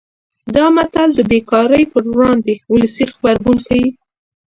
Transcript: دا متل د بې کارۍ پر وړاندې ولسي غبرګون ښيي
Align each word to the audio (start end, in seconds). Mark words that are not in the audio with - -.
دا 0.55 0.65
متل 0.75 1.09
د 1.15 1.19
بې 1.29 1.39
کارۍ 1.49 1.83
پر 1.91 2.03
وړاندې 2.15 2.53
ولسي 2.73 3.03
غبرګون 3.13 3.57
ښيي 3.65 3.87